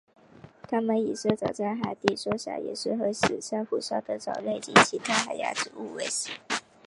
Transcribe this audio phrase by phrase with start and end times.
[0.67, 6.31] 它们以生长在海底松散岩石和死珊瑚上的藻类及其他海洋植物为食。